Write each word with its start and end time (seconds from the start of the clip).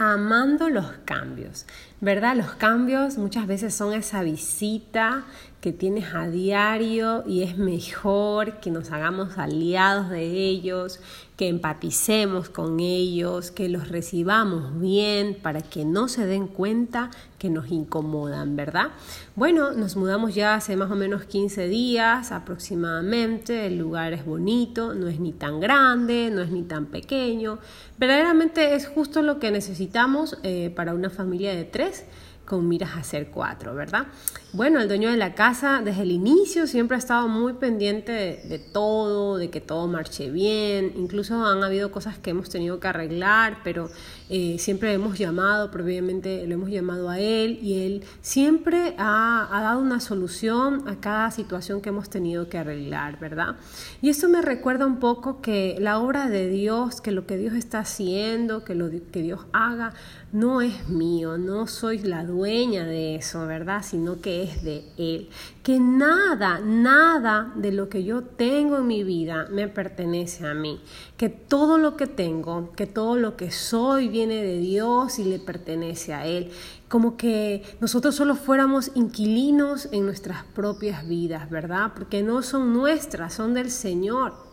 amando 0.00 0.70
los 0.70 0.86
cambios, 1.04 1.66
¿verdad? 2.00 2.34
Los 2.34 2.52
cambios 2.52 3.18
muchas 3.18 3.46
veces 3.46 3.74
son 3.74 3.92
esa 3.92 4.22
visita 4.22 5.24
que 5.60 5.72
tienes 5.72 6.14
a 6.14 6.28
diario 6.28 7.22
y 7.26 7.42
es 7.42 7.58
mejor 7.58 8.60
que 8.60 8.70
nos 8.70 8.92
hagamos 8.92 9.36
aliados 9.36 10.08
de 10.08 10.24
ellos, 10.24 11.00
que 11.36 11.48
empaticemos 11.48 12.48
con 12.48 12.80
ellos, 12.80 13.50
que 13.50 13.68
los 13.68 13.88
recibamos 13.88 14.78
bien 14.80 15.36
para 15.42 15.60
que 15.60 15.84
no 15.84 16.08
se 16.08 16.24
den 16.24 16.46
cuenta 16.46 17.10
que 17.38 17.50
nos 17.50 17.70
incomodan, 17.70 18.56
¿verdad? 18.56 18.88
Bueno, 19.36 19.72
nos 19.72 19.96
mudamos 19.96 20.34
ya 20.34 20.54
hace 20.54 20.76
más 20.76 20.90
o 20.90 20.96
menos 20.96 21.24
15 21.24 21.68
días 21.68 22.32
aproximadamente, 22.32 23.66
el 23.66 23.78
lugar 23.78 24.14
es 24.14 24.24
bonito, 24.24 24.94
no 24.94 25.08
es 25.08 25.20
ni 25.20 25.32
tan 25.32 25.60
grande, 25.60 26.30
no 26.30 26.40
es 26.40 26.50
ni 26.50 26.62
tan 26.62 26.86
pequeño, 26.86 27.58
verdaderamente 27.98 28.74
es 28.74 28.86
justo 28.86 29.20
lo 29.20 29.38
que 29.38 29.50
necesitamos 29.50 30.38
eh, 30.42 30.72
para 30.74 30.94
una 30.94 31.10
familia 31.10 31.54
de 31.54 31.64
tres 31.64 32.04
con 32.50 32.66
miras 32.66 32.96
a 32.96 33.04
ser 33.04 33.28
cuatro, 33.28 33.76
¿verdad? 33.76 34.08
Bueno, 34.52 34.80
el 34.80 34.88
dueño 34.88 35.12
de 35.12 35.16
la 35.16 35.36
casa 35.36 35.80
desde 35.84 36.02
el 36.02 36.10
inicio 36.10 36.66
siempre 36.66 36.96
ha 36.96 36.98
estado 36.98 37.28
muy 37.28 37.52
pendiente 37.52 38.42
de, 38.44 38.58
todo, 38.58 39.36
de 39.36 39.48
que 39.48 39.60
todo 39.60 39.86
marche 39.86 40.28
bien, 40.28 40.92
incluso 40.96 41.46
han 41.46 41.62
habido 41.62 41.92
cosas 41.92 42.18
que 42.18 42.30
hemos 42.30 42.50
tenido 42.50 42.80
que 42.80 42.88
arreglar, 42.88 43.58
pero 43.62 43.90
eh, 44.28 44.56
siempre 44.58 44.92
hemos 44.92 45.16
llamado, 45.16 45.70
previamente 45.70 46.48
lo 46.48 46.54
hemos 46.54 46.68
llamado 46.68 47.10
a 47.10 47.20
él 47.20 47.60
y 47.62 47.86
él 47.86 48.02
siempre 48.22 48.96
ha, 48.98 49.48
ha, 49.56 49.62
dado 49.62 49.80
una 49.80 50.00
solución 50.00 50.88
a 50.88 50.96
cada 50.96 51.30
situación 51.30 51.80
que 51.80 51.90
hemos 51.90 52.10
tenido 52.10 52.48
que 52.48 52.58
arreglar, 52.58 53.20
¿verdad? 53.20 53.54
Y 54.02 54.08
esto 54.08 54.28
me 54.28 54.42
recuerda 54.42 54.84
un 54.84 54.98
poco 54.98 55.40
que 55.40 55.76
la 55.78 56.00
obra 56.00 56.28
de 56.28 56.48
Dios, 56.48 57.00
que 57.00 57.12
lo 57.12 57.24
que 57.24 57.36
Dios 57.36 57.54
está 57.54 57.78
haciendo, 57.78 58.64
que 58.64 58.74
lo 58.74 58.90
que 59.12 59.22
Dios 59.22 59.46
haga, 59.52 59.92
no 60.32 60.60
es 60.60 60.88
mío, 60.88 61.38
no 61.38 61.66
soy 61.66 61.98
la 61.98 62.24
dueña 62.24 62.84
de 62.84 63.16
eso, 63.16 63.46
¿verdad? 63.46 63.82
Sino 63.84 64.20
que 64.20 64.39
es 64.42 64.62
de 64.62 64.84
Él. 64.96 65.28
Que 65.62 65.78
nada, 65.78 66.60
nada 66.60 67.52
de 67.56 67.72
lo 67.72 67.88
que 67.88 68.04
yo 68.04 68.22
tengo 68.22 68.78
en 68.78 68.86
mi 68.86 69.04
vida 69.04 69.46
me 69.50 69.68
pertenece 69.68 70.46
a 70.46 70.54
mí. 70.54 70.80
Que 71.16 71.28
todo 71.28 71.78
lo 71.78 71.96
que 71.96 72.06
tengo, 72.06 72.72
que 72.72 72.86
todo 72.86 73.16
lo 73.16 73.36
que 73.36 73.50
soy 73.50 74.08
viene 74.08 74.42
de 74.42 74.58
Dios 74.58 75.18
y 75.18 75.24
le 75.24 75.38
pertenece 75.38 76.14
a 76.14 76.26
Él. 76.26 76.50
Como 76.88 77.16
que 77.16 77.62
nosotros 77.80 78.14
solo 78.14 78.34
fuéramos 78.34 78.90
inquilinos 78.94 79.88
en 79.92 80.04
nuestras 80.06 80.44
propias 80.44 81.06
vidas, 81.06 81.48
¿verdad? 81.48 81.92
Porque 81.94 82.22
no 82.22 82.42
son 82.42 82.72
nuestras, 82.72 83.34
son 83.34 83.54
del 83.54 83.70
Señor. 83.70 84.49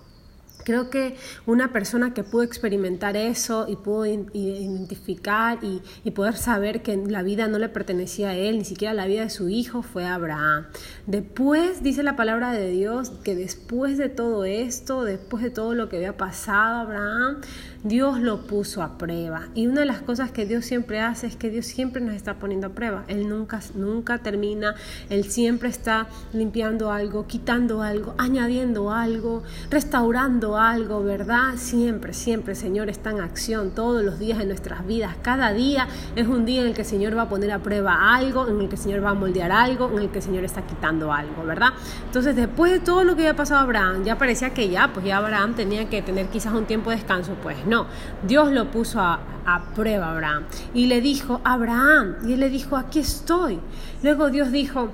Creo 0.64 0.90
que 0.90 1.16
una 1.46 1.72
persona 1.72 2.14
que 2.14 2.24
pudo 2.24 2.44
experimentar 2.44 3.16
eso 3.16 3.66
y 3.70 3.76
pudo 3.76 4.06
identificar 4.06 5.60
y, 5.62 5.82
poder 6.12 6.36
saber 6.36 6.82
que 6.82 6.98
la 6.98 7.22
vida 7.22 7.48
no 7.48 7.60
le 7.60 7.70
pertenecía 7.70 8.30
a 8.30 8.36
él, 8.36 8.58
ni 8.58 8.66
siquiera 8.66 8.94
la 8.94 9.06
vida 9.06 9.22
de 9.22 9.30
su 9.30 9.50
hijo, 9.50 9.84
fue 9.84 10.06
Abraham. 10.06 10.66
Después 11.06 11.84
dice 11.84 12.02
la 12.02 12.16
palabra 12.16 12.52
de 12.52 12.70
Dios 12.72 13.12
que 13.24 13.36
después 13.36 14.00
de 14.00 14.10
todo 14.10 14.44
esto, 14.46 15.04
después 15.04 15.44
de 15.44 15.52
todo 15.52 15.76
lo 15.76 15.90
que 15.90 15.98
había 15.98 16.18
pasado 16.18 16.78
Abraham, 16.78 17.42
Dios 17.84 18.20
lo 18.20 18.42
puso 18.48 18.82
a 18.82 18.98
prueba. 18.98 19.48
Y 19.54 19.68
una 19.68 19.82
de 19.82 19.86
las 19.86 20.02
cosas 20.02 20.32
que 20.32 20.46
Dios 20.46 20.66
siempre 20.66 21.00
hace 21.00 21.28
es 21.28 21.36
que 21.36 21.50
Dios 21.50 21.66
siempre 21.66 22.02
nos 22.02 22.16
está 22.16 22.36
poniendo 22.36 22.68
a 22.68 22.70
prueba. 22.72 23.06
Él 23.08 23.30
nunca, 23.30 23.62
nunca 23.76 24.18
termina, 24.18 24.76
Él 25.10 25.26
siempre 25.26 25.70
está 25.70 26.08
limpiando 26.34 26.92
algo, 26.92 27.28
quitando 27.28 27.82
algo, 27.84 28.16
añadiendo 28.18 28.92
algo, 28.92 29.44
restaurando 29.70 30.57
algo, 30.60 31.04
¿verdad? 31.04 31.56
Siempre, 31.56 32.14
siempre 32.14 32.56
Señor 32.56 32.90
está 32.90 33.12
en 33.12 33.22
acción 33.22 33.72
todos 33.72 34.04
los 34.04 34.20
días 34.20 34.38
de 34.38 34.46
nuestras 34.46 34.86
vidas. 34.86 35.16
Cada 35.22 35.54
día 35.54 35.88
es 36.16 36.28
un 36.28 36.46
día 36.46 36.62
en 36.62 36.68
el 36.68 36.74
que 36.74 36.82
el 36.82 36.88
Señor 36.88 37.18
va 37.18 37.24
a 37.24 37.30
poner 37.30 37.52
a 37.52 37.60
prueba 37.60 38.16
algo, 38.16 38.48
en 38.48 38.60
el 38.62 38.70
que 38.70 38.76
el 38.76 38.82
Señor 38.82 39.04
va 39.04 39.12
a 39.12 39.14
moldear 39.14 39.52
algo, 39.52 39.90
en 39.92 40.00
el 40.00 40.10
que 40.10 40.20
el 40.20 40.24
Señor 40.24 40.44
está 40.44 40.62
quitando 40.64 41.12
algo, 41.14 41.44
¿verdad? 41.44 41.70
Entonces, 42.06 42.36
después 42.36 42.72
de 42.72 42.80
todo 42.80 43.04
lo 43.04 43.16
que 43.16 43.24
había 43.24 43.36
pasado 43.36 43.62
a 43.62 43.64
Abraham, 43.64 44.04
ya 44.04 44.18
parecía 44.18 44.54
que 44.54 44.70
ya, 44.70 44.92
pues 44.94 45.06
ya 45.06 45.18
Abraham 45.18 45.56
tenía 45.56 45.90
que 45.90 46.02
tener 46.02 46.28
quizás 46.28 46.54
un 46.54 46.66
tiempo 46.66 46.90
de 46.90 46.98
descanso. 46.98 47.34
Pues 47.42 47.66
no, 47.66 47.86
Dios 48.28 48.52
lo 48.52 48.72
puso 48.72 49.00
a, 49.00 49.20
a 49.46 49.74
prueba 49.74 50.08
a 50.08 50.12
Abraham 50.12 50.44
y 50.74 50.88
le 50.88 51.02
dijo, 51.02 51.42
Abraham, 51.44 52.16
y 52.26 52.34
él 52.34 52.40
le 52.40 52.50
dijo, 52.50 52.76
aquí 52.78 53.00
estoy. 53.00 53.60
Luego 54.04 54.30
Dios 54.30 54.52
dijo, 54.52 54.90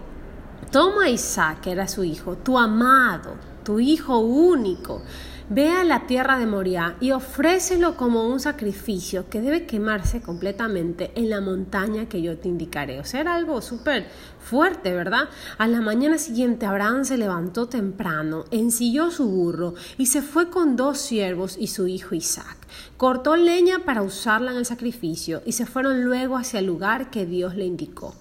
toma 0.72 1.06
a 1.06 1.10
Isaac, 1.10 1.62
que 1.62 1.72
era 1.72 1.88
su 1.88 2.04
hijo, 2.04 2.36
tu 2.38 2.58
amado, 2.58 3.36
tu 3.64 3.80
hijo 3.80 4.20
único 4.20 5.02
Ve 5.50 5.70
a 5.70 5.84
la 5.84 6.08
tierra 6.08 6.38
de 6.38 6.46
Moria 6.46 6.96
y 7.02 7.12
ofrécelo 7.12 7.98
como 7.98 8.26
un 8.28 8.40
sacrificio 8.40 9.30
que 9.30 9.42
debe 9.42 9.66
quemarse 9.66 10.22
completamente 10.22 11.12
en 11.16 11.30
la 11.30 11.42
montaña 11.42 12.08
que 12.08 12.22
yo 12.22 12.38
te 12.38 12.48
indicaré. 12.48 13.00
O 13.02 13.04
sea, 13.04 13.20
era 13.20 13.36
algo 13.36 13.62
súper 13.62 14.08
fuerte, 14.40 14.94
¿verdad? 14.94 15.28
A 15.58 15.68
la 15.68 15.82
mañana 15.82 16.18
siguiente 16.18 16.66
Abraham 16.66 17.04
se 17.04 17.18
levantó 17.18 17.68
temprano, 17.68 18.46
ensilló 18.52 19.12
su 19.12 19.28
burro 19.28 19.74
y 19.98 20.06
se 20.06 20.22
fue 20.22 20.50
con 20.50 20.78
dos 20.78 21.00
siervos 21.00 21.58
y 21.60 21.68
su 21.68 21.88
hijo 21.88 22.16
Isaac. 22.16 22.56
Cortó 22.96 23.36
leña 23.36 23.80
para 23.80 24.02
usarla 24.02 24.52
en 24.52 24.58
el 24.58 24.66
sacrificio 24.66 25.42
y 25.46 25.52
se 25.52 25.66
fueron 25.66 26.06
luego 26.06 26.38
hacia 26.38 26.60
el 26.60 26.68
lugar 26.68 27.10
que 27.10 27.26
Dios 27.26 27.56
le 27.56 27.66
indicó. 27.66 28.16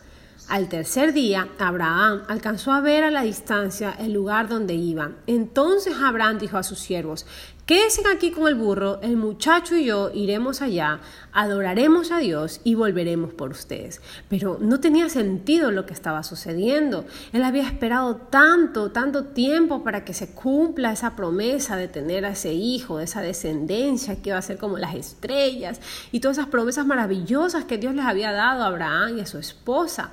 Al 0.52 0.68
tercer 0.68 1.14
día, 1.14 1.48
Abraham 1.58 2.24
alcanzó 2.28 2.72
a 2.72 2.82
ver 2.82 3.04
a 3.04 3.10
la 3.10 3.22
distancia 3.22 3.96
el 3.98 4.12
lugar 4.12 4.50
donde 4.50 4.74
iban. 4.74 5.16
Entonces 5.26 5.94
Abraham 5.96 6.38
dijo 6.38 6.58
a 6.58 6.62
sus 6.62 6.78
siervos, 6.78 7.24
Quédense 7.72 8.02
aquí 8.14 8.32
con 8.32 8.48
el 8.48 8.54
burro, 8.54 9.00
el 9.00 9.16
muchacho 9.16 9.74
y 9.76 9.86
yo 9.86 10.10
iremos 10.12 10.60
allá, 10.60 11.00
adoraremos 11.32 12.10
a 12.10 12.18
Dios 12.18 12.60
y 12.64 12.74
volveremos 12.74 13.32
por 13.32 13.50
ustedes. 13.50 14.02
Pero 14.28 14.58
no 14.60 14.78
tenía 14.78 15.08
sentido 15.08 15.70
lo 15.70 15.86
que 15.86 15.94
estaba 15.94 16.22
sucediendo. 16.22 17.06
Él 17.32 17.42
había 17.42 17.62
esperado 17.62 18.16
tanto, 18.16 18.90
tanto 18.90 19.24
tiempo 19.28 19.82
para 19.82 20.04
que 20.04 20.12
se 20.12 20.34
cumpla 20.34 20.92
esa 20.92 21.16
promesa 21.16 21.78
de 21.78 21.88
tener 21.88 22.26
a 22.26 22.32
ese 22.32 22.52
hijo, 22.52 23.00
esa 23.00 23.22
descendencia 23.22 24.20
que 24.20 24.28
iba 24.28 24.38
a 24.38 24.42
ser 24.42 24.58
como 24.58 24.76
las 24.76 24.94
estrellas 24.94 25.80
y 26.10 26.20
todas 26.20 26.36
esas 26.36 26.50
promesas 26.50 26.84
maravillosas 26.84 27.64
que 27.64 27.78
Dios 27.78 27.94
les 27.94 28.04
había 28.04 28.32
dado 28.32 28.64
a 28.64 28.66
Abraham 28.66 29.16
y 29.16 29.20
a 29.22 29.26
su 29.26 29.38
esposa. 29.38 30.10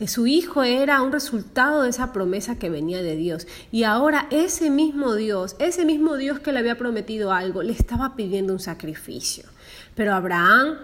Eh, 0.00 0.08
su 0.08 0.26
hijo 0.26 0.62
era 0.62 1.02
un 1.02 1.12
resultado 1.12 1.82
de 1.82 1.90
esa 1.90 2.10
promesa 2.14 2.58
que 2.58 2.70
venía 2.70 3.02
de 3.02 3.16
Dios. 3.16 3.46
Y 3.70 3.84
ahora 3.84 4.28
ese 4.30 4.70
mismo 4.70 5.14
Dios, 5.14 5.56
ese 5.58 5.84
mismo 5.84 6.16
Dios 6.16 6.40
que 6.40 6.52
le 6.52 6.60
había 6.60 6.78
prometido, 6.78 7.01
algo, 7.30 7.62
le 7.62 7.72
estaba 7.72 8.16
pidiendo 8.16 8.52
un 8.52 8.60
sacrificio. 8.60 9.44
Pero 9.94 10.14
Abraham, 10.14 10.76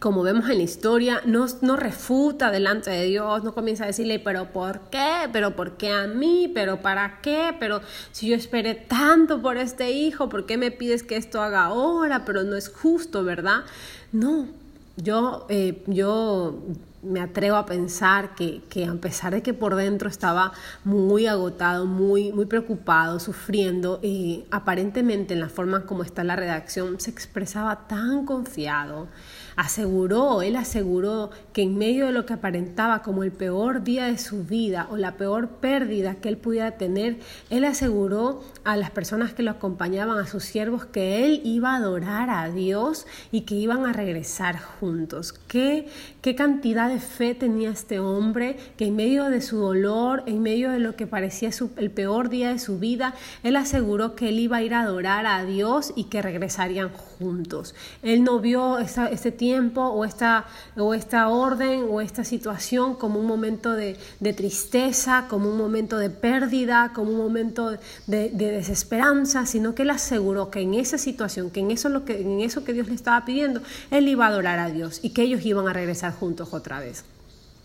como 0.00 0.22
vemos 0.22 0.48
en 0.48 0.58
la 0.58 0.62
historia, 0.62 1.22
no, 1.24 1.46
no 1.62 1.76
refuta 1.76 2.50
delante 2.50 2.90
de 2.90 3.06
Dios, 3.06 3.42
no 3.44 3.52
comienza 3.54 3.84
a 3.84 3.86
decirle, 3.88 4.18
pero 4.18 4.52
¿por 4.52 4.80
qué? 4.90 5.28
¿Pero 5.32 5.56
por 5.56 5.76
qué 5.76 5.90
a 5.90 6.06
mí? 6.06 6.50
¿Pero 6.54 6.80
para 6.80 7.20
qué? 7.20 7.54
Pero 7.58 7.80
si 8.12 8.28
yo 8.28 8.36
esperé 8.36 8.74
tanto 8.74 9.42
por 9.42 9.56
este 9.56 9.90
hijo, 9.90 10.28
¿por 10.28 10.46
qué 10.46 10.56
me 10.56 10.70
pides 10.70 11.02
que 11.02 11.16
esto 11.16 11.42
haga 11.42 11.64
ahora? 11.64 12.24
Pero 12.24 12.42
no 12.44 12.56
es 12.56 12.68
justo, 12.68 13.24
¿verdad? 13.24 13.64
No, 14.12 14.48
yo, 14.96 15.46
eh, 15.48 15.82
yo 15.86 16.54
me 17.02 17.20
atrevo 17.20 17.56
a 17.56 17.66
pensar 17.66 18.34
que, 18.34 18.62
que, 18.68 18.84
a 18.84 18.94
pesar 18.94 19.32
de 19.32 19.42
que 19.42 19.54
por 19.54 19.74
dentro 19.74 20.08
estaba 20.08 20.52
muy 20.84 21.26
agotado, 21.26 21.86
muy, 21.86 22.32
muy 22.32 22.46
preocupado, 22.46 23.20
sufriendo, 23.20 24.00
y 24.02 24.44
aparentemente 24.50 25.34
en 25.34 25.40
la 25.40 25.48
forma 25.48 25.86
como 25.86 26.02
está 26.02 26.24
la 26.24 26.36
redacción 26.36 27.00
se 27.00 27.10
expresaba 27.10 27.88
tan 27.88 28.26
confiado, 28.26 29.08
aseguró, 29.56 30.42
él 30.42 30.56
aseguró 30.56 31.30
que 31.52 31.62
en 31.62 31.76
medio 31.76 32.06
de 32.06 32.12
lo 32.12 32.26
que 32.26 32.34
aparentaba 32.34 33.02
como 33.02 33.24
el 33.24 33.32
peor 33.32 33.82
día 33.82 34.06
de 34.06 34.18
su 34.18 34.44
vida 34.44 34.86
o 34.90 34.96
la 34.96 35.16
peor 35.16 35.48
pérdida 35.48 36.16
que 36.16 36.28
él 36.28 36.36
pudiera 36.36 36.72
tener, 36.72 37.18
él 37.50 37.64
aseguró 37.64 38.42
a 38.64 38.76
las 38.76 38.90
personas 38.90 39.32
que 39.32 39.42
lo 39.42 39.50
acompañaban, 39.50 40.18
a 40.18 40.26
sus 40.26 40.44
siervos, 40.44 40.84
que 40.86 41.24
él 41.24 41.40
iba 41.44 41.72
a 41.72 41.76
adorar 41.76 42.30
a 42.30 42.50
Dios 42.50 43.06
y 43.32 43.42
que 43.42 43.54
iban 43.54 43.86
a 43.86 43.92
regresar 43.92 44.58
juntos. 44.58 45.34
¿Qué, 45.48 45.88
qué 46.22 46.34
cantidad 46.34 46.89
de 46.90 47.00
fe 47.00 47.34
tenía 47.34 47.70
este 47.70 47.98
hombre 47.98 48.56
que 48.76 48.86
en 48.86 48.96
medio 48.96 49.30
de 49.30 49.40
su 49.40 49.56
dolor, 49.56 50.22
en 50.26 50.42
medio 50.42 50.70
de 50.70 50.78
lo 50.78 50.96
que 50.96 51.06
parecía 51.06 51.50
el 51.76 51.90
peor 51.90 52.28
día 52.28 52.50
de 52.50 52.58
su 52.58 52.78
vida, 52.78 53.14
él 53.42 53.56
aseguró 53.56 54.14
que 54.14 54.28
él 54.28 54.38
iba 54.38 54.58
a 54.58 54.62
ir 54.62 54.74
a 54.74 54.82
adorar 54.82 55.26
a 55.26 55.44
Dios 55.44 55.92
y 55.96 56.04
que 56.04 56.20
regresarían 56.22 56.90
juntos. 56.90 57.74
Él 58.02 58.24
no 58.24 58.40
vio 58.40 58.78
este 58.78 59.32
tiempo 59.32 59.82
o 59.82 60.04
esta, 60.04 60.46
o 60.76 60.94
esta 60.94 61.28
orden 61.28 61.86
o 61.88 62.00
esta 62.00 62.24
situación 62.24 62.94
como 62.94 63.20
un 63.20 63.26
momento 63.26 63.72
de, 63.72 63.96
tristeza, 64.34 65.26
como 65.28 65.50
un 65.50 65.56
momento 65.56 65.98
de 65.98 66.10
pérdida, 66.10 66.92
como 66.94 67.12
un 67.12 67.18
momento 67.18 67.70
de, 68.06 68.30
desesperanza, 68.30 69.46
sino 69.46 69.74
que 69.74 69.82
él 69.82 69.90
aseguró 69.90 70.50
que 70.50 70.60
en 70.60 70.74
esa 70.74 70.98
situación, 70.98 71.50
que 71.50 71.60
en 71.60 71.70
eso, 71.70 71.88
lo 71.88 72.04
que, 72.04 72.20
en 72.20 72.40
eso 72.40 72.64
que 72.64 72.72
Dios 72.72 72.88
le 72.88 72.94
estaba 72.94 73.24
pidiendo, 73.24 73.60
él 73.90 74.08
iba 74.08 74.26
a 74.26 74.28
adorar 74.28 74.58
a 74.58 74.70
Dios 74.70 75.00
y 75.02 75.10
que 75.10 75.22
ellos 75.22 75.44
iban 75.44 75.68
a 75.68 75.72
regresar 75.72 76.12
juntos 76.12 76.52
otra 76.52 76.79
vez. 76.79 76.79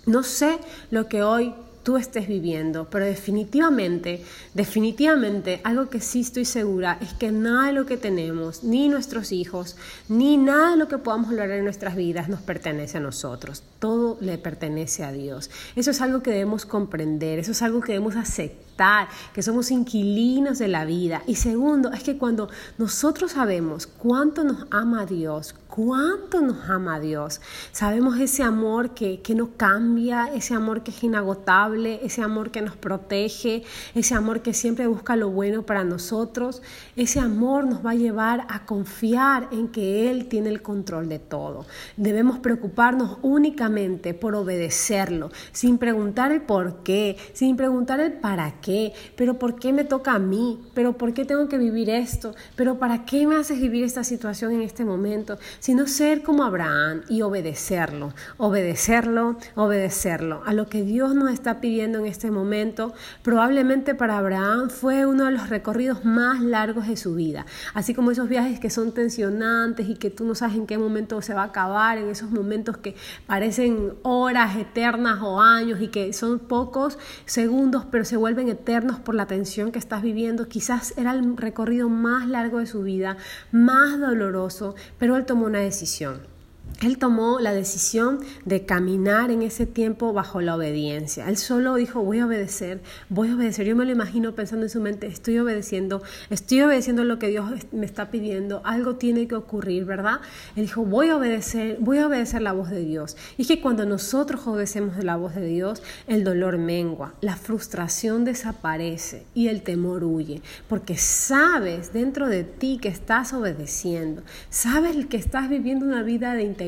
No 0.05 0.23
sé 0.23 0.59
lo 0.91 1.07
que 1.07 1.23
hoy 1.23 1.55
tú 1.85 1.97
estés 1.97 2.27
viviendo, 2.27 2.89
pero 2.89 3.05
definitivamente, 3.05 4.23
definitivamente, 4.55 5.61
algo 5.63 5.87
que 5.87 6.01
sí 6.01 6.21
estoy 6.21 6.43
segura 6.43 6.97
es 6.99 7.13
que 7.13 7.31
nada 7.31 7.67
de 7.67 7.73
lo 7.73 7.85
que 7.85 7.95
tenemos, 7.95 8.63
ni 8.63 8.89
nuestros 8.89 9.31
hijos, 9.31 9.77
ni 10.09 10.35
nada 10.35 10.71
de 10.71 10.77
lo 10.77 10.87
que 10.87 10.97
podamos 10.97 11.29
lograr 11.29 11.51
en 11.51 11.63
nuestras 11.63 11.95
vidas 11.95 12.27
nos 12.27 12.41
pertenece 12.41 12.97
a 12.97 13.01
nosotros. 13.01 13.61
Todo 13.77 14.17
le 14.19 14.39
pertenece 14.39 15.03
a 15.03 15.11
Dios. 15.11 15.51
Eso 15.75 15.91
es 15.91 16.01
algo 16.01 16.23
que 16.23 16.31
debemos 16.31 16.65
comprender, 16.65 17.37
eso 17.37 17.51
es 17.51 17.61
algo 17.61 17.81
que 17.81 17.91
debemos 17.91 18.15
aceptar, 18.15 19.07
que 19.31 19.43
somos 19.43 19.69
inquilinos 19.69 20.57
de 20.57 20.67
la 20.67 20.85
vida. 20.85 21.21
Y 21.27 21.35
segundo, 21.35 21.91
es 21.91 22.01
que 22.01 22.17
cuando 22.17 22.49
nosotros 22.79 23.33
sabemos 23.33 23.85
cuánto 23.85 24.43
nos 24.43 24.65
ama 24.71 25.05
Dios, 25.05 25.53
cuánto 25.69 26.41
nos 26.41 26.67
ama 26.67 26.99
Dios, 26.99 27.41
sabemos 27.71 28.19
ese 28.19 28.41
amor 28.41 28.95
que, 28.95 29.21
que 29.21 29.35
no 29.35 29.51
cambia, 29.55 30.33
ese 30.33 30.55
amor 30.55 30.81
que 30.81 30.89
es 30.91 31.03
inagotable, 31.03 31.74
ese 31.85 32.21
amor 32.21 32.51
que 32.51 32.61
nos 32.61 32.75
protege, 32.75 33.63
ese 33.93 34.15
amor 34.15 34.41
que 34.41 34.53
siempre 34.53 34.87
busca 34.87 35.15
lo 35.15 35.29
bueno 35.29 35.65
para 35.65 35.83
nosotros, 35.83 36.61
ese 36.95 37.19
amor 37.19 37.65
nos 37.65 37.85
va 37.85 37.91
a 37.91 37.95
llevar 37.95 38.45
a 38.49 38.65
confiar 38.65 39.49
en 39.51 39.67
que 39.67 40.09
Él 40.09 40.27
tiene 40.27 40.49
el 40.49 40.61
control 40.61 41.09
de 41.09 41.19
todo. 41.19 41.65
Debemos 41.97 42.39
preocuparnos 42.39 43.17
únicamente 43.21 44.13
por 44.13 44.35
obedecerlo, 44.35 45.31
sin 45.51 45.77
preguntar 45.77 46.31
el 46.31 46.41
por 46.41 46.83
qué, 46.83 47.17
sin 47.33 47.57
preguntar 47.57 47.99
el 47.99 48.13
para 48.13 48.61
qué, 48.61 48.93
pero 49.15 49.39
por 49.39 49.55
qué 49.55 49.73
me 49.73 49.83
toca 49.83 50.13
a 50.13 50.19
mí, 50.19 50.61
pero 50.73 50.97
por 50.97 51.13
qué 51.13 51.25
tengo 51.25 51.47
que 51.47 51.57
vivir 51.57 51.89
esto, 51.89 52.35
pero 52.55 52.79
para 52.79 53.05
qué 53.05 53.27
me 53.27 53.35
haces 53.35 53.59
vivir 53.59 53.83
esta 53.83 54.03
situación 54.03 54.51
en 54.51 54.61
este 54.61 54.85
momento, 54.85 55.37
sino 55.59 55.87
ser 55.87 56.23
como 56.23 56.43
Abraham 56.43 57.01
y 57.09 57.21
obedecerlo, 57.21 58.13
obedecerlo, 58.37 59.37
obedecerlo 59.55 60.43
a 60.45 60.53
lo 60.53 60.67
que 60.67 60.83
Dios 60.83 61.15
nos 61.15 61.31
está 61.31 61.59
pidiendo 61.61 61.64
en 61.65 62.05
este 62.05 62.29
momento. 62.29 62.93
Probablemente 63.23 63.95
para 63.95 64.19
Abraham 64.19 64.69
fue 64.69 65.05
uno 65.05 65.25
de 65.25 65.31
los 65.31 65.49
recorridos 65.49 66.05
más 66.05 66.41
largos 66.41 66.87
de 66.87 66.95
su 66.95 67.15
vida, 67.15 67.45
así 67.73 67.95
como 67.95 68.11
esos 68.11 68.29
viajes 68.29 68.59
que 68.59 68.69
son 68.69 68.93
tensionantes 68.93 69.89
y 69.89 69.95
que 69.95 70.11
tú 70.11 70.25
no 70.25 70.35
sabes 70.35 70.55
en 70.57 70.67
qué 70.67 70.77
momento 70.77 71.21
se 71.21 71.33
va 71.33 71.41
a 71.41 71.45
acabar, 71.45 71.97
en 71.97 72.09
esos 72.09 72.29
momentos 72.29 72.77
que 72.77 72.95
parecen 73.25 73.93
horas 74.03 74.55
eternas 74.57 75.19
o 75.21 75.41
años 75.41 75.81
y 75.81 75.87
que 75.87 76.13
son 76.13 76.37
pocos 76.39 76.99
segundos, 77.25 77.85
pero 77.89 78.05
se 78.05 78.17
vuelven 78.17 78.47
eternos 78.47 78.99
por 78.99 79.15
la 79.15 79.25
tensión 79.25 79.71
que 79.71 79.79
estás 79.79 80.03
viviendo. 80.03 80.47
Quizás 80.47 80.95
era 80.97 81.11
el 81.11 81.35
recorrido 81.35 81.89
más 81.89 82.27
largo 82.27 82.59
de 82.59 82.67
su 82.67 82.83
vida, 82.83 83.17
más 83.51 83.99
doloroso, 83.99 84.75
pero 84.99 85.17
él 85.17 85.25
tomó 85.25 85.47
una 85.47 85.59
decisión. 85.59 86.34
Él 86.81 86.97
tomó 86.97 87.39
la 87.39 87.53
decisión 87.53 88.19
de 88.43 88.65
caminar 88.65 89.31
en 89.31 89.41
ese 89.41 89.65
tiempo 89.65 90.11
bajo 90.11 90.41
la 90.41 90.55
obediencia. 90.55 91.29
Él 91.29 91.37
solo 91.37 91.75
dijo, 91.75 92.03
voy 92.03 92.19
a 92.19 92.25
obedecer, 92.25 92.81
voy 93.07 93.29
a 93.29 93.35
obedecer. 93.35 93.65
Yo 93.65 93.77
me 93.77 93.85
lo 93.85 93.91
imagino 93.91 94.35
pensando 94.35 94.65
en 94.65 94.69
su 94.69 94.81
mente, 94.81 95.07
estoy 95.07 95.39
obedeciendo, 95.39 96.03
estoy 96.29 96.61
obedeciendo 96.61 97.05
lo 97.05 97.17
que 97.17 97.27
Dios 97.27 97.49
me 97.71 97.85
está 97.85 98.11
pidiendo, 98.11 98.61
algo 98.65 98.95
tiene 98.95 99.25
que 99.27 99.35
ocurrir, 99.35 99.85
¿verdad? 99.85 100.19
Él 100.57 100.63
dijo, 100.63 100.83
voy 100.83 101.09
a 101.09 101.17
obedecer, 101.17 101.77
voy 101.79 101.99
a 101.99 102.07
obedecer 102.07 102.41
la 102.41 102.51
voz 102.51 102.69
de 102.69 102.81
Dios. 102.81 103.15
Y 103.37 103.43
es 103.43 103.47
que 103.47 103.61
cuando 103.61 103.85
nosotros 103.85 104.45
obedecemos 104.45 105.01
la 105.01 105.15
voz 105.15 105.33
de 105.33 105.45
Dios, 105.45 105.81
el 106.07 106.25
dolor 106.25 106.57
mengua, 106.57 107.13
la 107.21 107.37
frustración 107.37 108.25
desaparece 108.25 109.25
y 109.33 109.47
el 109.47 109.61
temor 109.61 110.03
huye, 110.03 110.41
porque 110.67 110.97
sabes 110.97 111.93
dentro 111.93 112.27
de 112.27 112.43
ti 112.43 112.79
que 112.81 112.89
estás 112.89 113.31
obedeciendo, 113.31 114.23
sabes 114.49 115.05
que 115.05 115.17
estás 115.17 115.47
viviendo 115.49 115.85
una 115.85 116.03
vida 116.03 116.33
de 116.33 116.43
integridad 116.43 116.64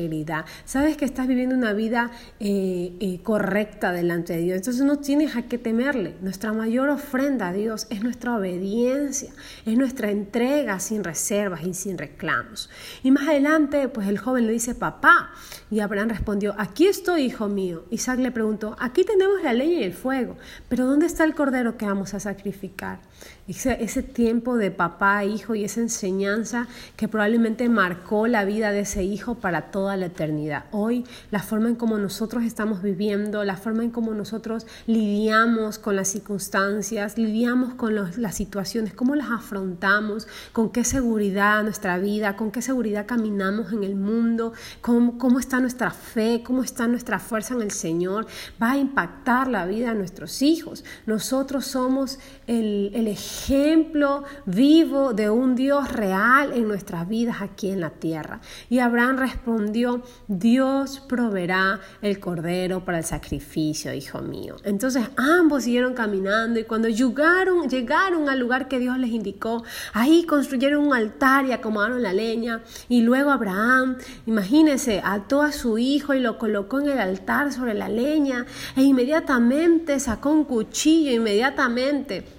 sabes 0.64 0.96
que 0.96 1.04
estás 1.04 1.26
viviendo 1.26 1.54
una 1.54 1.72
vida 1.72 2.10
eh, 2.40 2.92
eh, 3.00 3.20
correcta 3.22 3.92
delante 3.92 4.34
de 4.34 4.40
Dios, 4.40 4.56
entonces 4.56 4.84
no 4.84 4.98
tienes 4.98 5.36
a 5.36 5.42
qué 5.42 5.58
temerle. 5.58 6.14
Nuestra 6.20 6.52
mayor 6.52 6.88
ofrenda 6.88 7.48
a 7.48 7.52
Dios 7.52 7.86
es 7.90 8.02
nuestra 8.02 8.36
obediencia, 8.36 9.30
es 9.66 9.76
nuestra 9.76 10.10
entrega 10.10 10.80
sin 10.80 11.04
reservas 11.04 11.64
y 11.64 11.74
sin 11.74 11.98
reclamos. 11.98 12.70
Y 13.02 13.10
más 13.10 13.28
adelante, 13.28 13.88
pues 13.88 14.08
el 14.08 14.18
joven 14.18 14.46
le 14.46 14.52
dice, 14.52 14.74
papá, 14.74 15.30
y 15.70 15.80
Abraham 15.80 16.08
respondió, 16.08 16.54
aquí 16.58 16.86
estoy, 16.86 17.22
hijo 17.22 17.48
mío. 17.48 17.84
Isaac 17.90 18.18
le 18.20 18.30
preguntó, 18.30 18.76
aquí 18.78 19.04
tenemos 19.04 19.42
la 19.42 19.52
leña 19.52 19.80
y 19.80 19.84
el 19.84 19.92
fuego, 19.92 20.36
pero 20.68 20.86
¿dónde 20.86 21.06
está 21.06 21.24
el 21.24 21.34
cordero 21.34 21.76
que 21.76 21.86
vamos 21.86 22.14
a 22.14 22.20
sacrificar? 22.20 23.00
Ese, 23.48 24.02
tiempo 24.02 24.56
de 24.56 24.70
papá, 24.70 25.24
hijo 25.24 25.54
y 25.54 25.64
esa 25.64 25.80
enseñanza 25.80 26.68
que 26.96 27.08
probablemente 27.08 27.68
marcó 27.70 28.26
la 28.28 28.44
vida 28.44 28.72
de 28.72 28.80
ese 28.80 29.04
hijo 29.04 29.36
para 29.36 29.70
toda 29.70 29.96
la 29.96 30.06
eternidad. 30.06 30.66
Hoy, 30.70 31.04
la 31.30 31.42
forma 31.42 31.68
en 31.68 31.74
cómo 31.74 31.96
nosotros 31.98 32.44
estamos 32.44 32.82
viviendo, 32.82 33.44
la 33.44 33.56
forma 33.56 33.84
en 33.84 33.90
cómo 33.90 34.12
nosotros 34.12 34.66
lidiamos 34.86 35.78
con 35.78 35.96
las 35.96 36.08
circunstancias, 36.08 37.16
lidiamos 37.16 37.72
con 37.74 37.94
las 37.94 38.34
situaciones, 38.34 38.92
cómo 38.92 39.14
las 39.14 39.30
afrontamos, 39.30 40.28
con 40.52 40.70
qué 40.70 40.84
seguridad 40.84 41.62
nuestra 41.62 41.98
vida, 41.98 42.36
con 42.36 42.50
qué 42.50 42.60
seguridad 42.60 43.06
caminamos 43.06 43.72
en 43.72 43.82
el 43.82 43.96
mundo, 43.96 44.52
cómo, 44.82 45.16
cómo 45.16 45.38
nuestra 45.60 45.90
fe, 45.90 46.42
cómo 46.44 46.62
está 46.62 46.86
nuestra 46.86 47.18
fuerza 47.18 47.54
en 47.54 47.62
el 47.62 47.70
Señor, 47.70 48.26
va 48.62 48.72
a 48.72 48.78
impactar 48.78 49.48
la 49.48 49.66
vida 49.66 49.90
de 49.92 49.98
nuestros 49.98 50.42
hijos. 50.42 50.84
Nosotros 51.06 51.66
somos 51.66 52.18
el, 52.46 52.90
el 52.94 53.08
ejemplo 53.08 54.24
vivo 54.46 55.12
de 55.12 55.30
un 55.30 55.54
Dios 55.54 55.92
real 55.92 56.52
en 56.52 56.68
nuestras 56.68 57.08
vidas 57.08 57.40
aquí 57.40 57.70
en 57.70 57.80
la 57.80 57.90
tierra. 57.90 58.40
Y 58.68 58.78
Abraham 58.78 59.18
respondió, 59.18 60.02
Dios 60.26 61.00
proveerá 61.08 61.80
el 62.02 62.20
cordero 62.20 62.84
para 62.84 62.98
el 62.98 63.04
sacrificio, 63.04 63.92
hijo 63.92 64.20
mío. 64.20 64.56
Entonces 64.64 65.08
ambos 65.16 65.64
siguieron 65.64 65.94
caminando 65.94 66.60
y 66.60 66.64
cuando 66.64 66.88
llegaron, 66.88 67.68
llegaron 67.68 68.28
al 68.28 68.38
lugar 68.38 68.68
que 68.68 68.78
Dios 68.78 68.98
les 68.98 69.10
indicó, 69.10 69.64
ahí 69.92 70.24
construyeron 70.24 70.86
un 70.86 70.94
altar 70.94 71.46
y 71.46 71.52
acomodaron 71.52 72.02
la 72.02 72.12
leña. 72.12 72.62
Y 72.88 73.02
luego 73.02 73.30
Abraham, 73.30 73.96
imagínense, 74.26 75.00
ató 75.04 75.42
a 75.42 75.47
su 75.52 75.78
hijo 75.78 76.14
y 76.14 76.20
lo 76.20 76.38
colocó 76.38 76.80
en 76.80 76.90
el 76.90 76.98
altar 76.98 77.52
sobre 77.52 77.74
la 77.74 77.88
leña 77.88 78.46
e 78.76 78.82
inmediatamente 78.82 80.00
sacó 80.00 80.30
un 80.30 80.44
cuchillo, 80.44 81.10
inmediatamente 81.12 82.38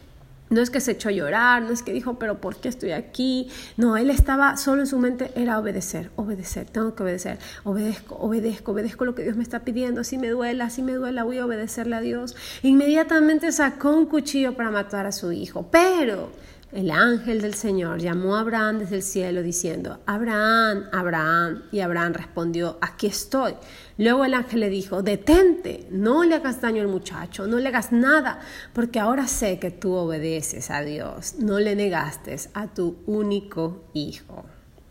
no 0.49 0.61
es 0.61 0.69
que 0.69 0.79
se 0.79 0.91
echó 0.91 1.09
a 1.09 1.11
llorar, 1.11 1.61
no 1.61 1.71
es 1.71 1.83
que 1.83 1.93
dijo, 1.93 2.17
pero 2.17 2.41
¿por 2.41 2.57
qué 2.57 2.69
estoy 2.69 2.91
aquí? 2.91 3.49
No, 3.77 3.97
él 3.97 4.09
estaba 4.09 4.57
solo 4.57 4.81
en 4.81 4.87
su 4.87 4.97
mente, 4.97 5.31
era 5.35 5.59
obedecer, 5.59 6.09
obedecer, 6.15 6.67
tengo 6.67 6.95
que 6.95 7.03
obedecer, 7.03 7.37
obedezco, 7.63 8.15
obedezco, 8.15 8.71
obedezco 8.71 9.05
lo 9.05 9.15
que 9.15 9.23
Dios 9.23 9.37
me 9.37 9.43
está 9.43 9.59
pidiendo, 9.59 10.03
si 10.03 10.17
me 10.17 10.29
duela, 10.29 10.69
si 10.69 10.81
me 10.81 10.93
duela, 10.93 11.23
voy 11.23 11.37
a 11.37 11.45
obedecerle 11.45 11.95
a 11.95 12.01
Dios. 12.01 12.35
Inmediatamente 12.63 13.51
sacó 13.51 13.95
un 13.95 14.07
cuchillo 14.07 14.55
para 14.55 14.71
matar 14.71 15.05
a 15.05 15.11
su 15.11 15.31
hijo, 15.31 15.67
pero 15.71 16.31
el 16.71 16.91
ángel 16.91 17.41
del 17.41 17.55
Señor 17.55 17.99
llamó 17.99 18.35
a 18.35 18.41
Abraham 18.41 18.79
desde 18.79 18.97
el 18.97 19.03
cielo 19.03 19.41
diciendo, 19.41 19.99
Abraham, 20.05 20.85
Abraham. 20.91 21.63
Y 21.71 21.79
Abraham 21.79 22.13
respondió, 22.13 22.77
aquí 22.81 23.07
estoy. 23.07 23.55
Luego 23.97 24.23
el 24.23 24.35
ángel 24.35 24.59
le 24.59 24.69
dijo, 24.69 25.01
detente, 25.01 25.87
no 25.89 26.23
le 26.23 26.35
hagas 26.35 26.61
daño 26.61 26.81
al 26.81 26.87
muchacho, 26.87 27.47
no 27.47 27.57
le 27.57 27.67
hagas 27.69 27.91
nada, 27.91 28.39
porque 28.73 28.99
ahora 28.99 29.27
sé 29.27 29.59
que 29.59 29.71
tú 29.71 29.93
obedeces 29.93 30.69
a 30.69 30.81
Dios, 30.81 31.35
no 31.39 31.59
le 31.59 31.75
negaste 31.75 32.35
a 32.53 32.67
tu 32.67 32.97
único 33.07 33.83
hijo. 33.93 34.45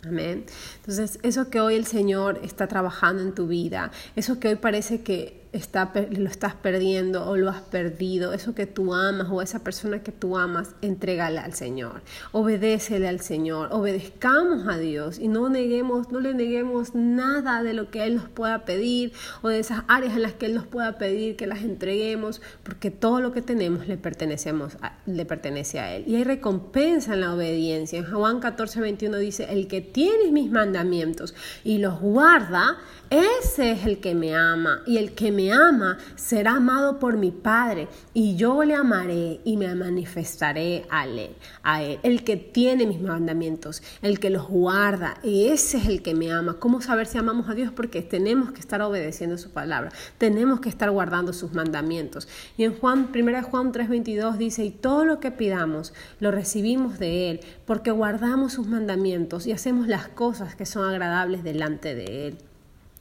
Amén. 0.06 0.47
Entonces, 0.76 1.18
eso 1.23 1.50
que 1.50 1.61
hoy 1.61 1.75
el 1.75 1.87
Señor 1.87 2.40
está 2.42 2.66
trabajando 2.66 3.23
en 3.23 3.35
tu 3.35 3.47
vida, 3.47 3.90
eso 4.16 4.38
que 4.38 4.49
hoy 4.49 4.56
parece 4.56 5.02
que 5.02 5.38
está, 5.52 5.93
lo 6.11 6.28
estás 6.28 6.55
perdiendo 6.55 7.26
o 7.28 7.37
lo 7.37 7.50
has 7.50 7.62
perdido, 7.62 8.33
eso 8.33 8.55
que 8.55 8.67
tú 8.67 8.95
amas 8.95 9.28
o 9.31 9.40
esa 9.43 9.64
persona 9.64 10.02
que 10.02 10.12
tú 10.12 10.37
amas, 10.37 10.75
entrégala 10.83 11.45
al 11.45 11.55
Señor, 11.55 12.02
obedécele 12.33 13.09
al 13.09 13.21
Señor, 13.21 13.71
obedezcamos 13.73 14.67
a 14.69 14.78
Dios 14.78 15.19
y 15.19 15.28
no 15.28 15.49
neguemos, 15.49 16.11
no 16.11 16.21
le 16.21 16.35
neguemos 16.35 16.95
nada 16.95 17.62
de 17.62 17.73
lo 17.73 17.90
que 17.90 18.05
Él 18.05 18.17
nos 18.17 18.28
pueda 18.28 18.64
pedir 18.64 19.12
o 19.43 19.49
de 19.49 19.59
esas 19.59 19.85
áreas 19.88 20.14
en 20.14 20.23
las 20.23 20.35
que 20.35 20.47
Él 20.47 20.55
nos 20.55 20.67
pueda 20.67 20.99
pedir 20.99 21.37
que 21.37 21.47
las 21.47 21.62
entreguemos, 21.62 22.40
porque 22.62 22.90
todo 22.90 23.21
lo 23.21 23.33
que 23.33 23.43
tenemos 23.43 23.87
le, 23.88 23.97
pertenecemos 23.97 24.76
le 25.07 25.25
pertenece 25.25 25.81
a 25.81 25.95
Él. 25.95 26.05
Y 26.07 26.17
hay 26.17 26.25
recompensa 26.25 27.14
en 27.14 27.21
la 27.23 27.35
obediencia. 27.35 27.99
En 27.99 28.11
Juan 28.11 28.40
14, 28.40 28.81
21 28.81 29.17
dice, 29.19 29.47
el 29.50 29.69
que 29.69 29.81
tiene 29.81 30.31
mis 30.33 30.50
mandamientos 30.50 31.35
y 31.64 31.78
los 31.78 32.00
guarda, 32.00 32.76
ese 33.11 33.73
es 33.73 33.87
el 33.87 34.00
que 34.00 34.14
me 34.14 34.35
ama 34.35 34.83
y 34.87 34.99
el 34.99 35.12
que 35.12 35.33
ama 35.50 35.99
será 36.16 36.57
amado 36.57 36.99
por 36.99 37.16
mi 37.16 37.30
Padre 37.30 37.88
y 38.12 38.37
yo 38.37 38.64
le 38.64 38.75
amaré 38.75 39.40
y 39.45 39.57
me 39.57 39.73
manifestaré 39.75 40.85
a 40.90 41.07
él, 41.07 41.18
él. 41.18 42.00
El 42.02 42.25
que 42.25 42.37
tiene 42.37 42.87
mis 42.87 43.00
mandamientos, 43.00 43.83
el 44.02 44.18
que 44.18 44.30
los 44.30 44.49
guarda, 44.49 45.18
ese 45.23 45.78
es 45.78 45.87
el 45.87 46.02
que 46.02 46.14
me 46.14 46.33
ama. 46.33 46.57
¿Cómo 46.59 46.80
saber 46.80 47.07
si 47.07 47.18
amamos 47.18 47.49
a 47.49 47.54
Dios? 47.54 47.73
Porque 47.73 48.02
tenemos 48.02 48.52
que 48.52 48.61
estar 48.61 48.83
obedeciendo 48.83 49.38
su 49.38 49.50
palabra, 49.50 49.92
tenemos 50.18 50.61
que 50.61 50.68
estar 50.68 50.90
guardando 50.90 51.33
sus 51.33 51.52
mandamientos. 51.52 52.28
Y 52.57 52.64
en 52.64 52.75
Juan, 52.75 53.09
1 53.14 53.42
Juan 53.42 53.73
3:22 53.73 54.37
dice, 54.37 54.64
y 54.64 54.71
todo 54.71 55.04
lo 55.04 55.21
que 55.21 55.30
pidamos 55.30 55.92
lo 56.21 56.30
recibimos 56.30 56.99
de 56.99 57.30
Él, 57.30 57.40
porque 57.66 57.90
guardamos 57.90 58.52
sus 58.52 58.66
mandamientos 58.66 59.47
y 59.47 59.52
hacemos 59.52 59.88
las 59.88 60.09
cosas 60.09 60.54
que 60.54 60.66
son 60.66 60.88
agradables 60.88 61.45
delante 61.45 61.95
de 61.95 62.28
Él. 62.28 62.48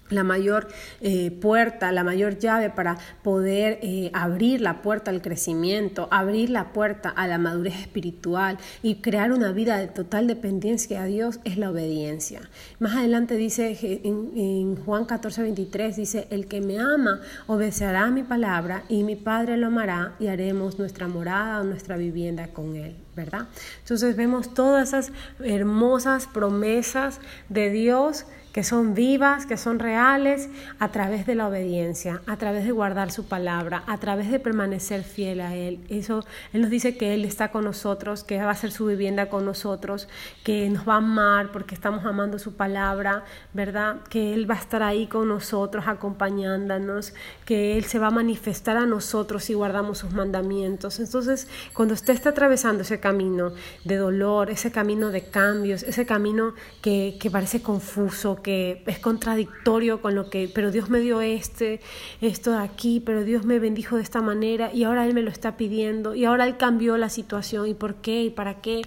La 0.09 0.23
mayor 0.23 0.67
eh, 1.01 1.31
puerta, 1.31 1.91
la 1.91 2.03
mayor 2.03 2.37
llave 2.37 2.69
para 2.69 2.97
poder 3.23 3.79
eh, 3.81 4.09
abrir 4.13 4.61
la 4.61 4.81
puerta 4.81 5.11
al 5.11 5.21
crecimiento, 5.21 6.07
abrir 6.11 6.49
la 6.49 6.73
puerta 6.73 7.09
a 7.09 7.27
la 7.27 7.37
madurez 7.37 7.79
espiritual 7.79 8.57
y 8.83 8.95
crear 8.95 9.31
una 9.31 9.51
vida 9.51 9.77
de 9.77 9.87
total 9.87 10.27
dependencia 10.27 11.03
a 11.03 11.05
Dios 11.05 11.39
es 11.43 11.57
la 11.57 11.71
obediencia. 11.71 12.41
Más 12.79 12.95
adelante 12.95 13.35
dice 13.35 13.77
en, 13.81 14.31
en 14.35 14.75
Juan 14.75 15.05
14, 15.05 15.41
23, 15.41 15.95
dice, 15.95 16.27
el 16.29 16.47
que 16.47 16.61
me 16.61 16.79
ama 16.79 17.21
obedecerá 17.47 18.07
mi 18.11 18.23
palabra 18.23 18.83
y 18.89 19.03
mi 19.03 19.15
Padre 19.15 19.57
lo 19.57 19.67
amará 19.67 20.15
y 20.19 20.27
haremos 20.27 20.79
nuestra 20.79 21.07
morada 21.07 21.61
o 21.61 21.63
nuestra 21.63 21.97
vivienda 21.97 22.47
con 22.47 22.75
él. 22.75 23.06
¿Verdad? 23.17 23.47
Entonces 23.79 24.15
vemos 24.15 24.53
todas 24.53 24.89
esas 24.89 25.11
hermosas 25.39 26.27
promesas 26.27 27.19
de 27.49 27.71
Dios 27.71 28.25
que 28.57 28.63
son 28.63 28.95
vivas, 28.95 29.45
que 29.45 29.55
son 29.55 29.77
reales, 29.77 30.49
a 30.79 30.89
través 30.89 31.27
de 31.27 31.35
la 31.35 31.47
obediencia, 31.47 32.23
a 32.25 32.37
través 32.37 32.65
de 32.65 32.71
guardar 32.71 33.11
su 33.11 33.25
palabra, 33.27 33.83
a 33.85 33.99
través 33.99 34.31
de 34.31 34.39
permanecer 34.39 35.03
fiel 35.03 35.41
a 35.41 35.53
Él. 35.53 35.79
Eso, 35.89 36.25
Él 36.53 36.61
nos 36.61 36.71
dice 36.71 36.97
que 36.97 37.13
Él 37.13 37.23
está 37.23 37.51
con 37.51 37.65
nosotros, 37.65 38.23
que 38.23 38.41
va 38.41 38.49
a 38.49 38.55
ser 38.55 38.71
su 38.71 38.87
vivienda 38.87 39.29
con 39.29 39.45
nosotros, 39.45 40.07
que 40.43 40.67
nos 40.71 40.89
va 40.89 40.95
a 40.95 40.97
amar 40.97 41.51
porque 41.51 41.75
estamos 41.75 42.03
amando 42.03 42.39
su 42.39 42.55
palabra, 42.55 43.25
¿verdad? 43.53 43.97
Que 44.09 44.33
Él 44.33 44.49
va 44.49 44.55
a 44.55 44.59
estar 44.59 44.81
ahí 44.81 45.05
con 45.05 45.27
nosotros, 45.27 45.87
acompañándonos, 45.87 47.13
que 47.45 47.77
Él 47.77 47.85
se 47.85 47.99
va 47.99 48.07
a 48.07 48.09
manifestar 48.09 48.75
a 48.75 48.87
nosotros 48.87 49.43
si 49.43 49.53
guardamos 49.53 49.99
sus 49.99 50.13
mandamientos. 50.13 50.99
Entonces, 50.99 51.47
cuando 51.73 51.93
usted 51.93 52.15
está 52.15 52.29
atravesando 52.31 52.81
ese 52.81 52.99
camino 53.07 53.53
de 53.85 53.95
dolor, 53.95 54.49
ese 54.49 54.69
camino 54.69 55.11
de 55.11 55.21
cambios, 55.21 55.83
ese 55.83 56.05
camino 56.05 56.53
que, 56.81 57.17
que 57.21 57.31
parece 57.31 57.61
confuso, 57.61 58.41
que 58.41 58.83
es 58.85 58.99
contradictorio 58.99 60.01
con 60.01 60.13
lo 60.13 60.29
que, 60.29 60.51
pero 60.53 60.71
Dios 60.71 60.89
me 60.89 60.99
dio 60.99 61.21
este, 61.21 61.79
esto 62.19 62.51
de 62.51 62.63
aquí, 62.69 63.01
pero 63.05 63.23
Dios 63.23 63.45
me 63.45 63.59
bendijo 63.59 63.95
de 63.95 64.03
esta 64.03 64.21
manera 64.21 64.73
y 64.73 64.83
ahora 64.83 65.05
Él 65.05 65.13
me 65.13 65.21
lo 65.21 65.31
está 65.31 65.55
pidiendo 65.55 66.15
y 66.15 66.25
ahora 66.25 66.45
Él 66.45 66.57
cambió 66.57 66.97
la 66.97 67.09
situación 67.09 67.67
y 67.67 67.73
por 67.73 67.95
qué 67.95 68.23
y 68.23 68.29
para 68.29 68.61
qué 68.61 68.81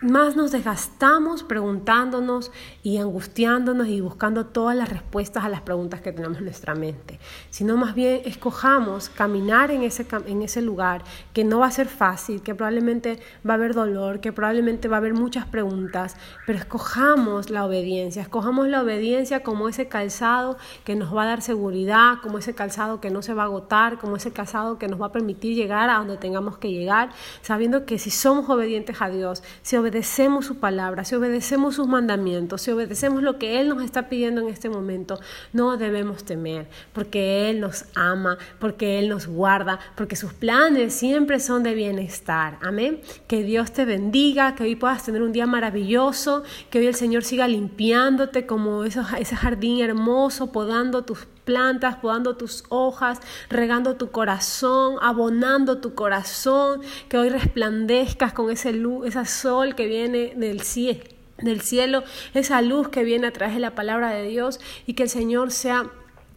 más 0.00 0.36
nos 0.36 0.52
desgastamos 0.52 1.42
preguntándonos 1.42 2.50
y 2.82 2.98
angustiándonos 2.98 3.88
y 3.88 4.00
buscando 4.00 4.46
todas 4.46 4.76
las 4.76 4.88
respuestas 4.88 5.44
a 5.44 5.48
las 5.48 5.60
preguntas 5.62 6.00
que 6.00 6.12
tenemos 6.12 6.38
en 6.38 6.44
nuestra 6.44 6.74
mente, 6.74 7.18
sino 7.50 7.76
más 7.76 7.94
bien 7.94 8.22
escojamos 8.24 9.08
caminar 9.08 9.70
en 9.70 9.82
ese, 9.82 10.06
en 10.26 10.42
ese 10.42 10.62
lugar 10.62 11.02
que 11.32 11.44
no 11.44 11.60
va 11.60 11.66
a 11.66 11.70
ser 11.70 11.88
fácil, 11.88 12.42
que 12.42 12.54
probablemente 12.54 13.20
va 13.46 13.54
a 13.54 13.56
haber 13.56 13.74
dolor, 13.74 14.20
que 14.20 14.32
probablemente 14.32 14.88
va 14.88 14.96
a 14.96 14.98
haber 14.98 15.14
muchas 15.14 15.46
preguntas, 15.46 16.16
pero 16.46 16.58
escojamos 16.58 17.50
la 17.50 17.64
obediencia, 17.64 18.22
escojamos 18.22 18.68
la 18.68 18.82
obediencia 18.82 19.42
como 19.42 19.68
ese 19.68 19.88
calzado 19.88 20.56
que 20.84 20.94
nos 20.94 21.14
va 21.14 21.24
a 21.24 21.26
dar 21.26 21.42
seguridad, 21.42 22.18
como 22.22 22.38
ese 22.38 22.54
calzado 22.54 23.00
que 23.00 23.10
no 23.10 23.22
se 23.22 23.34
va 23.34 23.42
a 23.42 23.46
agotar, 23.46 23.98
como 23.98 24.16
ese 24.16 24.32
calzado 24.32 24.78
que 24.78 24.88
nos 24.88 25.00
va 25.00 25.06
a 25.06 25.12
permitir 25.12 25.54
llegar 25.54 25.90
a 25.90 25.98
donde 25.98 26.16
tengamos 26.16 26.58
que 26.58 26.70
llegar, 26.70 27.10
sabiendo 27.42 27.84
que 27.84 27.98
si 27.98 28.10
somos 28.10 28.48
obedientes 28.48 29.00
a 29.00 29.08
Dios, 29.08 29.42
si 29.68 29.76
obedecemos 29.76 30.46
su 30.46 30.56
palabra, 30.56 31.04
si 31.04 31.14
obedecemos 31.14 31.74
sus 31.74 31.86
mandamientos, 31.86 32.62
si 32.62 32.70
obedecemos 32.70 33.22
lo 33.22 33.38
que 33.38 33.60
Él 33.60 33.68
nos 33.68 33.82
está 33.82 34.08
pidiendo 34.08 34.40
en 34.40 34.48
este 34.48 34.70
momento, 34.70 35.20
no 35.52 35.76
debemos 35.76 36.24
temer, 36.24 36.70
porque 36.94 37.50
Él 37.50 37.60
nos 37.60 37.84
ama, 37.94 38.38
porque 38.60 38.98
Él 38.98 39.10
nos 39.10 39.26
guarda, 39.26 39.78
porque 39.94 40.16
sus 40.16 40.32
planes 40.32 40.94
siempre 40.94 41.38
son 41.38 41.64
de 41.64 41.74
bienestar. 41.74 42.56
Amén. 42.62 43.02
Que 43.26 43.42
Dios 43.42 43.70
te 43.72 43.84
bendiga, 43.84 44.54
que 44.54 44.62
hoy 44.62 44.74
puedas 44.74 45.04
tener 45.04 45.20
un 45.20 45.32
día 45.32 45.44
maravilloso, 45.44 46.44
que 46.70 46.78
hoy 46.78 46.86
el 46.86 46.94
Señor 46.94 47.22
siga 47.22 47.46
limpiándote 47.46 48.46
como 48.46 48.84
ese 48.84 49.36
jardín 49.36 49.80
hermoso, 49.80 50.50
podando 50.50 51.04
tus 51.04 51.26
plantas, 51.48 51.96
podando 51.96 52.36
tus 52.36 52.64
hojas, 52.68 53.20
regando 53.48 53.96
tu 53.96 54.10
corazón, 54.10 54.98
abonando 55.00 55.78
tu 55.78 55.94
corazón, 55.94 56.82
que 57.08 57.16
hoy 57.16 57.30
resplandezcas 57.30 58.34
con 58.34 58.50
ese 58.50 58.74
luz, 58.74 59.06
ese 59.06 59.24
sol 59.24 59.74
que 59.74 59.86
viene 59.86 60.34
del 60.36 60.60
cielo 60.60 61.02
del 61.38 61.60
cielo, 61.60 62.02
esa 62.34 62.60
luz 62.62 62.88
que 62.88 63.04
viene 63.04 63.28
a 63.28 63.32
través 63.32 63.54
de 63.54 63.60
la 63.60 63.76
palabra 63.76 64.10
de 64.10 64.24
Dios 64.24 64.58
y 64.86 64.94
que 64.94 65.04
el 65.04 65.08
Señor 65.08 65.52
sea 65.52 65.88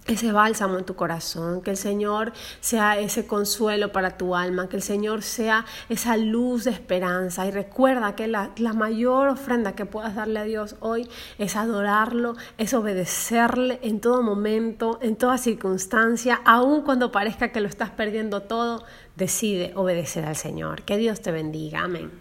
ese 0.08 0.32
bálsamo 0.32 0.78
en 0.80 0.86
tu 0.86 0.96
corazón, 0.96 1.62
que 1.62 1.72
el 1.72 1.78
Señor 1.78 2.34
sea 2.60 3.00
ese 3.00 3.28
consuelo 3.28 3.92
para 3.92 4.18
tu 4.18 4.36
alma, 4.36 4.68
que 4.68 4.76
el 4.76 4.82
Señor 4.82 5.22
sea 5.22 5.66
esa 5.90 6.18
luz 6.18 6.64
de 6.64 6.72
esperanza. 6.72 7.46
Y 7.46 7.52
recuerda 7.52 8.16
que 8.16 8.28
la, 8.28 8.52
la, 8.58 8.74
mayor 8.74 9.28
ofrenda 9.28 9.74
que 9.74 9.86
puedas 9.86 10.16
darle 10.16 10.40
a 10.40 10.44
Dios 10.44 10.76
hoy 10.80 11.08
es 11.38 11.56
adorarlo, 11.56 12.36
es 12.58 12.74
obedecerle 12.74 13.80
en 13.84 14.00
todo 14.00 14.24
momento, 14.24 14.98
en 15.02 15.16
toda 15.16 15.38
circunstancia, 15.38 16.42
aun 16.46 16.82
cuando 16.82 17.12
parezca 17.12 17.52
que 17.52 17.62
lo 17.62 17.68
estás 17.68 17.92
perdiendo 17.92 18.42
todo, 18.42 18.84
decide 19.16 19.72
obedecer 19.76 20.26
al 20.26 20.36
Señor. 20.36 20.82
Que 20.82 20.98
Dios 20.98 21.22
te 21.22 21.32
bendiga. 21.32 21.82
Amén. 21.82 22.21